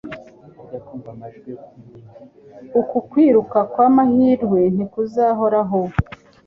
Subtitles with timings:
[2.79, 5.79] Uku kwiruka kwamahirwe ntikuzahoraho.